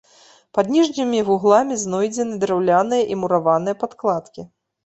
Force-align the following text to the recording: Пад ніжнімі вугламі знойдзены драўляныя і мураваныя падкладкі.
Пад 0.57 0.71
ніжнімі 0.75 1.19
вугламі 1.27 1.77
знойдзены 1.83 2.39
драўляныя 2.45 3.03
і 3.17 3.19
мураваныя 3.25 3.81
падкладкі. 3.85 4.49